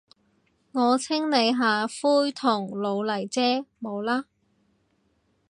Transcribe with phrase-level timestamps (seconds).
[0.71, 4.23] 我清理下灰同老泥啫，冇喇。